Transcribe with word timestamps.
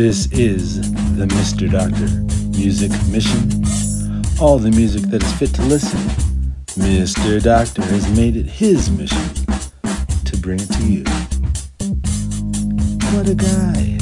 This 0.00 0.32
is 0.32 0.80
the 1.18 1.26
Mr. 1.26 1.70
Doctor 1.70 2.08
Music 2.58 2.90
Mission. 3.08 3.62
All 4.40 4.58
the 4.58 4.70
music 4.70 5.02
that 5.10 5.22
is 5.22 5.30
fit 5.34 5.54
to 5.56 5.62
listen. 5.64 6.00
Mr. 6.68 7.42
Doctor 7.42 7.82
has 7.82 8.10
made 8.16 8.34
it 8.34 8.46
his 8.46 8.88
mission 8.88 9.20
to 10.24 10.38
bring 10.38 10.58
it 10.58 10.72
to 10.72 10.84
you. 10.86 11.04
What 13.12 13.28
a 13.28 13.34
guy. 13.34 13.98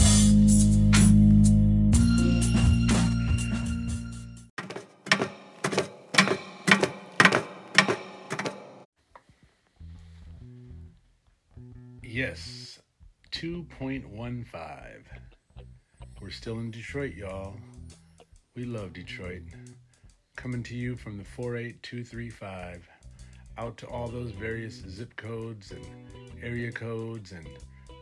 Yes, 12.04 12.78
2.15. 13.32 14.94
We're 16.20 16.30
still 16.30 16.58
in 16.58 16.72
Detroit, 16.72 17.14
y'all. 17.14 17.54
We 18.56 18.64
love 18.64 18.92
Detroit. 18.92 19.42
Coming 20.34 20.64
to 20.64 20.74
you 20.74 20.96
from 20.96 21.16
the 21.16 21.24
48235 21.24 22.88
out 23.56 23.76
to 23.76 23.86
all 23.86 24.08
those 24.08 24.32
various 24.32 24.82
zip 24.88 25.14
codes 25.14 25.70
and 25.70 25.86
area 26.42 26.72
codes 26.72 27.30
and 27.30 27.46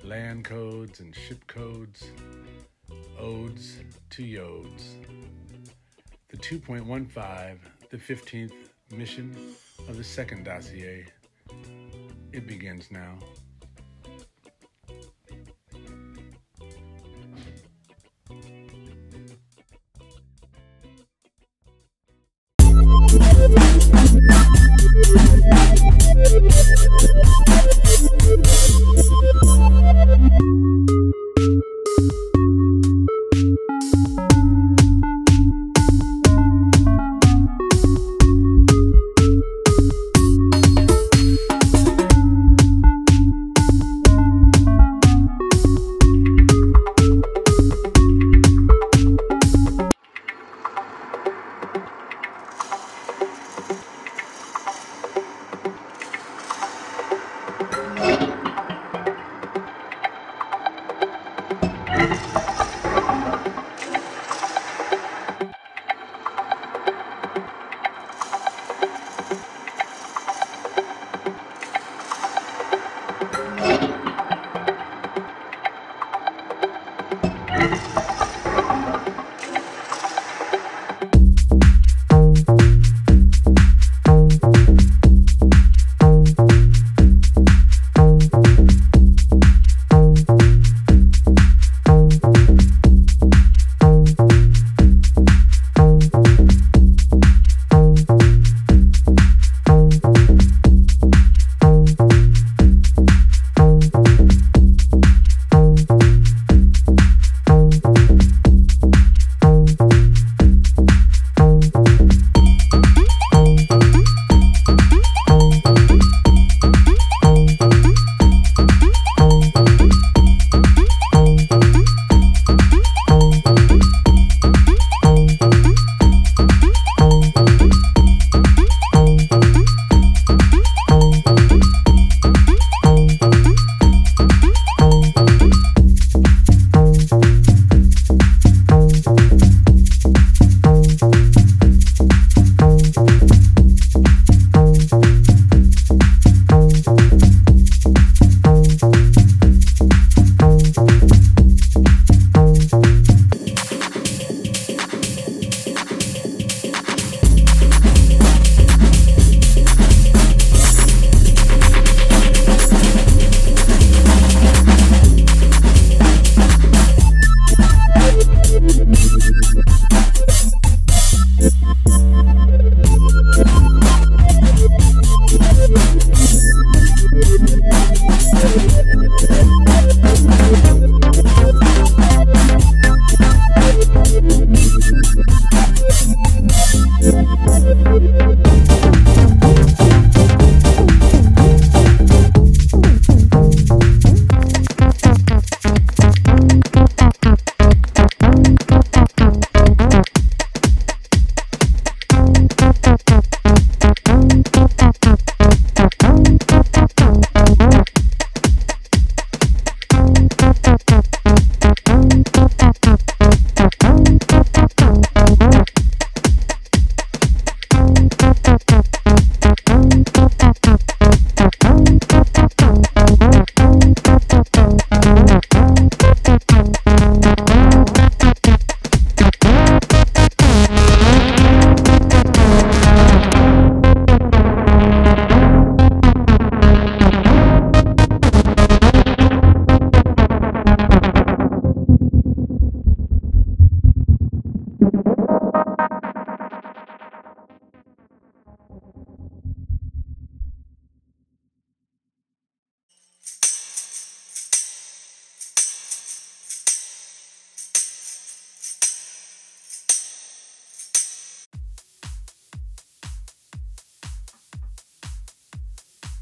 land 0.03 0.45
codes 0.45 1.01
and 1.01 1.15
ship 1.15 1.47
codes, 1.47 2.11
odes 3.19 3.77
to 4.11 4.23
yodes. 4.23 4.95
The 6.29 6.39
2.15, 6.39 7.59
the 7.91 7.99
15th 7.99 8.53
mission 8.95 9.37
of 9.89 9.99
the 9.99 10.05
second 10.05 10.45
dossier. 10.45 11.05
It 12.33 12.47
begins 12.47 12.91
now. 12.91 13.19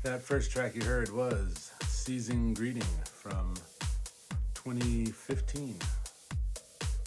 That 0.05 0.23
first 0.23 0.51
track 0.51 0.75
you 0.75 0.83
heard 0.83 1.11
was 1.11 1.73
Season 1.87 2.53
Greeting 2.53 2.83
from 3.07 3.55
2015. 4.53 5.79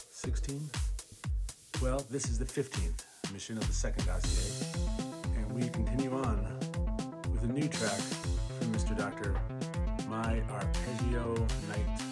16? 0.10 0.70
Well, 1.80 2.04
this 2.10 2.28
is 2.28 2.40
the 2.40 2.46
15th 2.46 3.04
mission 3.32 3.56
of 3.60 3.68
the 3.68 3.74
second 3.74 4.08
dossier, 4.08 4.68
and 5.36 5.52
we 5.52 5.70
continue 5.70 6.12
on 6.12 6.44
with 7.32 7.44
a 7.44 7.54
new 7.54 7.68
track 7.68 8.00
from 8.58 8.74
Mr. 8.74 8.98
Doctor, 8.98 9.40
My 10.10 10.42
Arpeggio 10.50 11.36
Night 11.70 12.07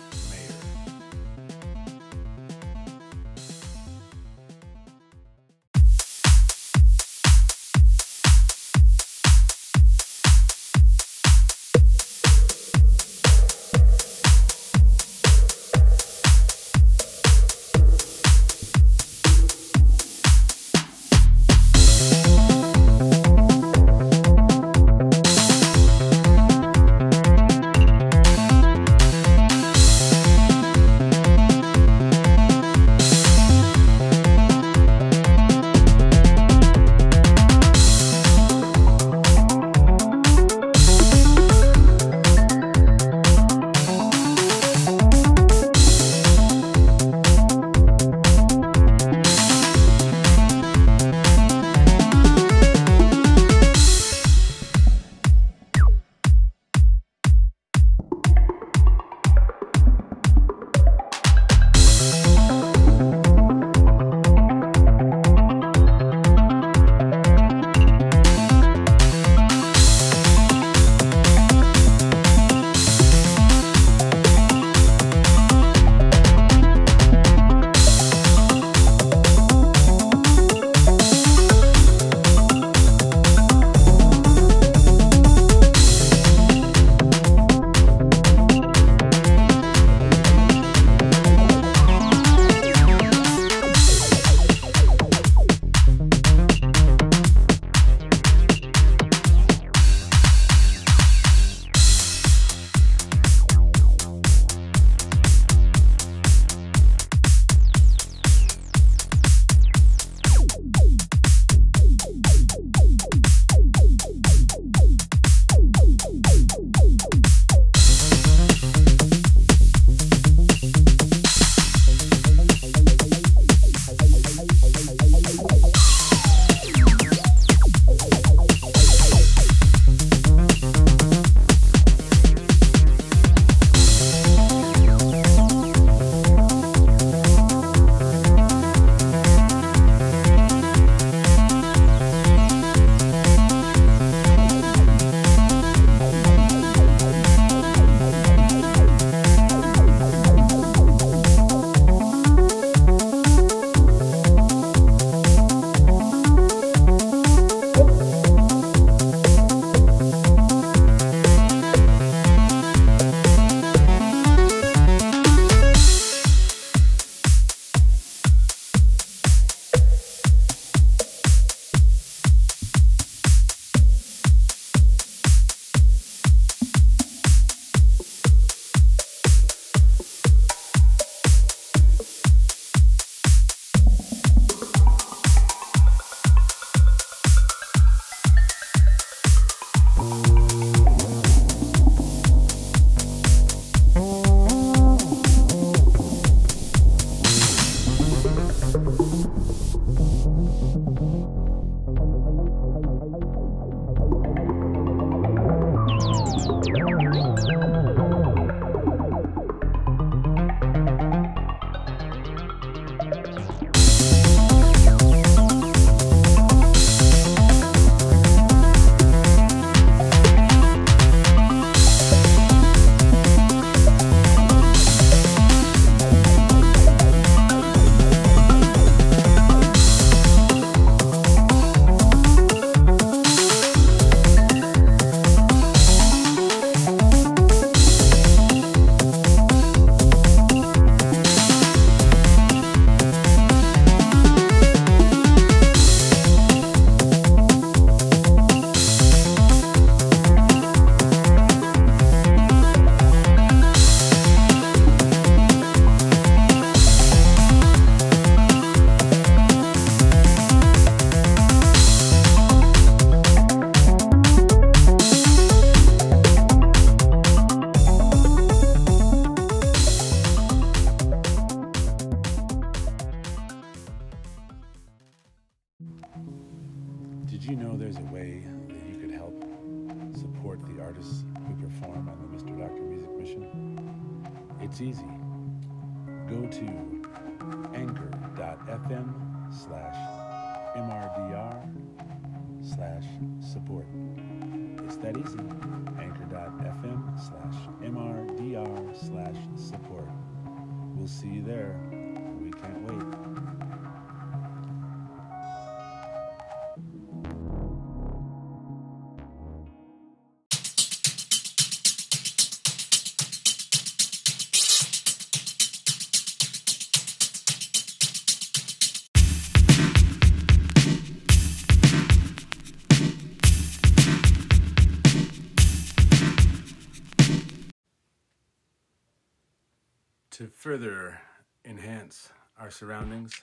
to 330.35 330.47
further 330.47 331.18
enhance 331.63 332.27
our 332.59 332.69
surroundings, 332.69 333.42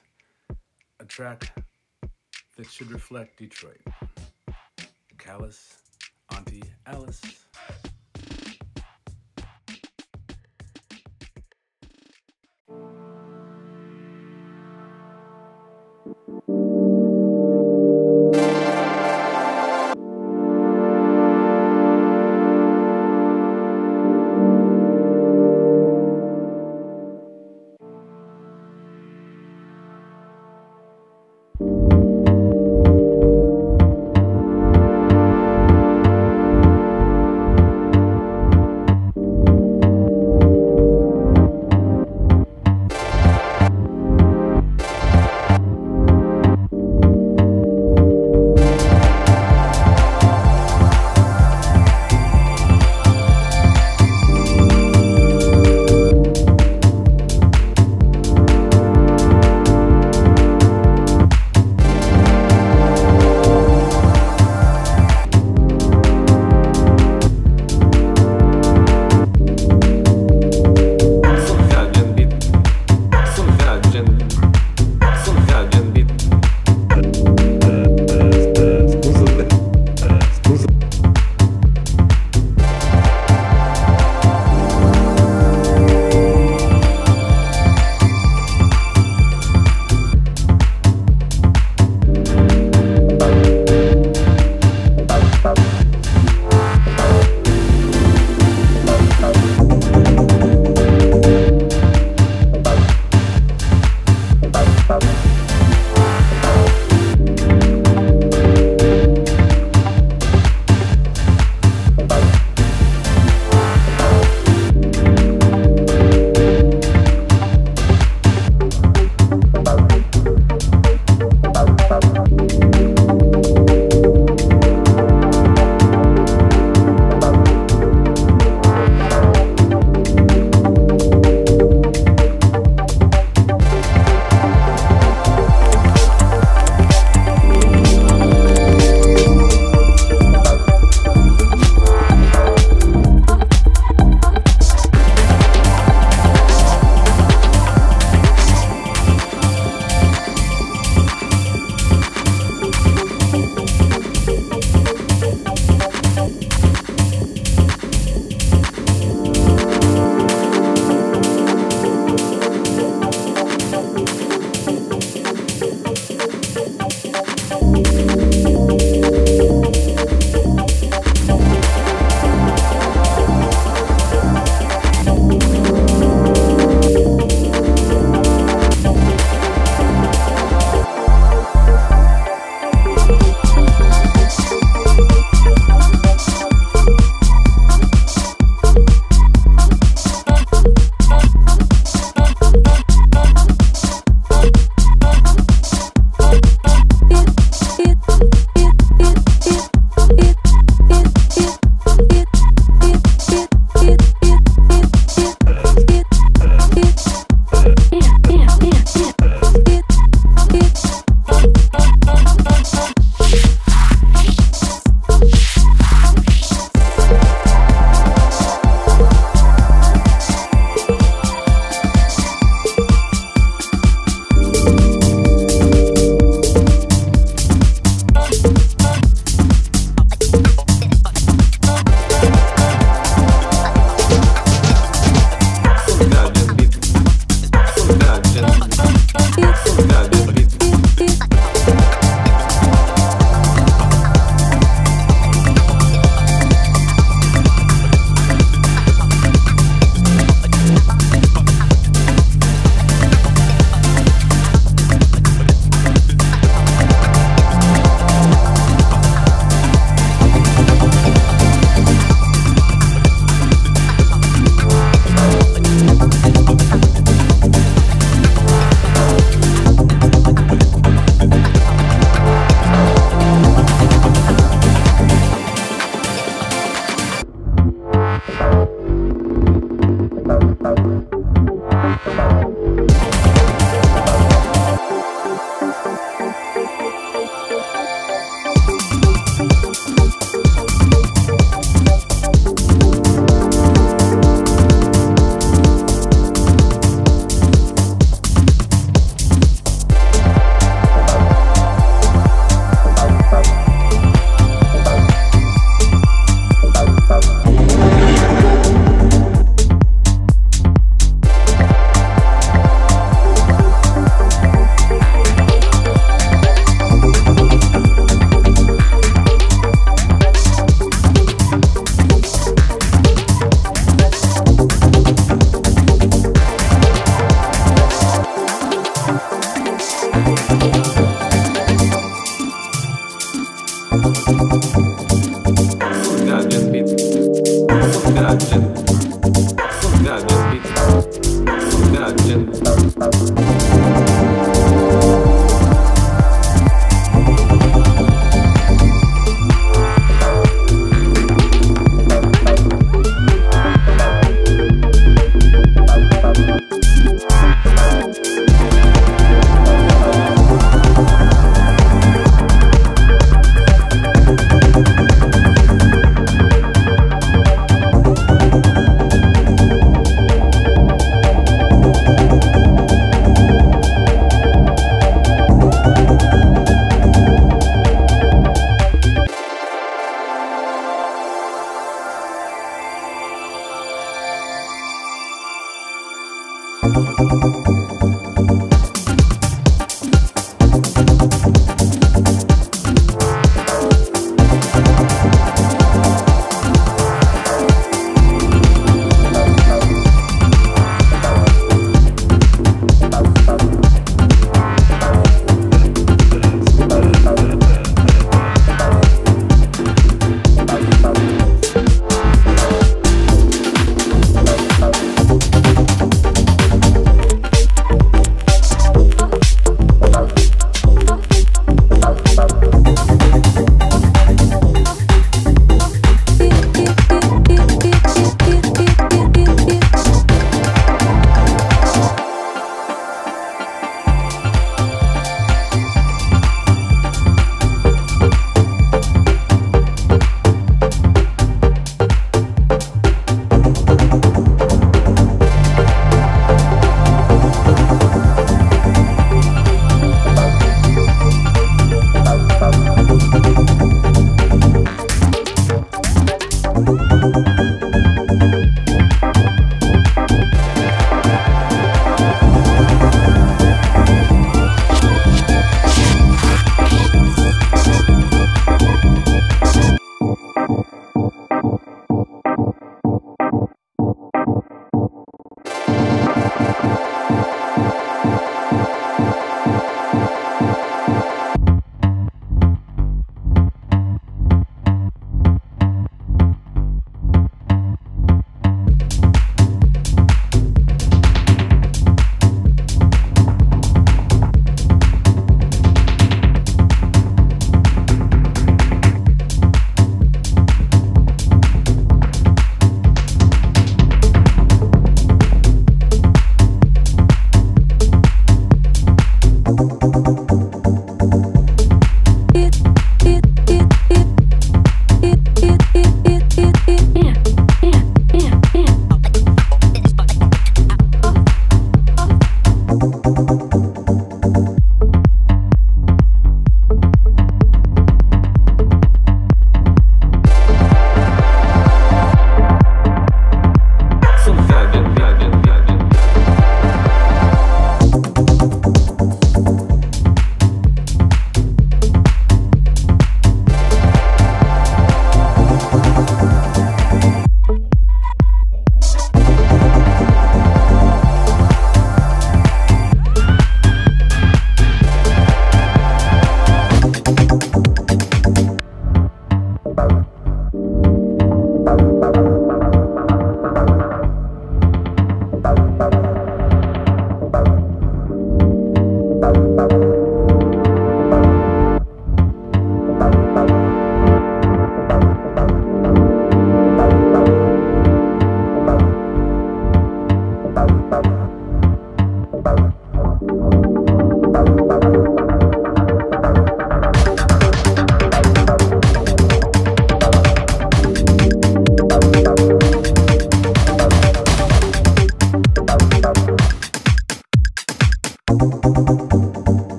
a 1.01 1.07
track 1.07 1.57
that 2.59 2.71
should 2.71 2.91
reflect 2.91 3.39
Detroit. 3.39 3.81
Callus, 5.17 5.79
Auntie 6.37 6.63
Alice. 6.85 7.42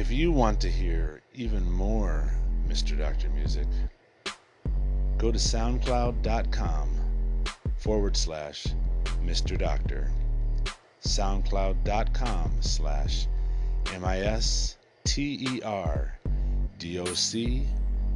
If 0.00 0.10
you 0.10 0.32
want 0.32 0.62
to 0.62 0.70
hear 0.70 1.20
even 1.34 1.70
more 1.70 2.24
Mr. 2.66 2.96
Doctor 2.96 3.28
music, 3.28 3.66
go 5.18 5.30
to 5.30 5.36
soundcloud.com 5.36 6.88
forward 7.76 8.16
slash 8.16 8.66
Mr. 9.22 9.58
Doctor. 9.58 10.10
Soundcloud.com 11.04 12.50
slash 12.60 13.26
M 13.92 14.06
I 14.06 14.20
S 14.20 14.78
T 15.04 15.38
E 15.46 15.62
R 15.62 16.14
D 16.78 16.98
O 16.98 17.04
C 17.12 17.66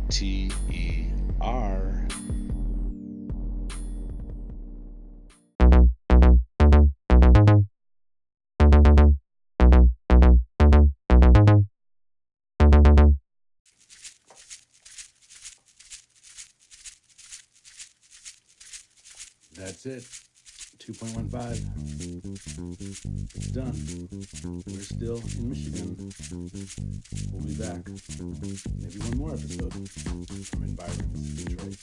T 0.09 0.51
E 0.71 1.05
R. 1.43 2.09
That's 19.85 19.97
it. 19.97 20.05
2.15. 20.79 21.61
It's 23.35 23.49
done. 23.49 23.77
We're 24.67 24.81
still 24.81 25.21
in 25.39 25.49
Michigan. 25.51 26.11
We'll 27.31 27.45
be 27.45 27.55
back. 27.55 27.87
Maybe 28.81 28.99
one 28.99 29.19
more 29.19 29.33
episode 29.33 29.73
from 29.75 30.65
Environs, 30.65 31.45
Detroit. 31.45 31.77